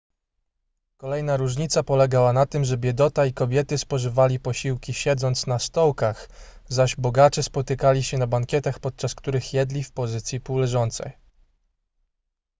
kolejna 0.97 1.37
różnica 1.37 1.83
polegała 1.83 2.33
na 2.33 2.45
tym 2.45 2.65
że 2.65 2.77
biedota 2.77 3.25
i 3.25 3.33
kobiety 3.33 3.77
spożywali 3.77 4.39
posiłki 4.39 4.93
siedząc 4.93 5.47
na 5.47 5.59
stołkach 5.59 6.29
zaś 6.69 6.95
bogacze 6.95 7.43
spotykali 7.43 8.03
się 8.03 8.17
na 8.17 8.27
bankietach 8.27 8.79
podczas 8.79 9.15
których 9.15 9.53
jedli 9.53 9.83
w 9.83 9.91
pozycji 9.91 10.41
półleżącej 10.41 11.11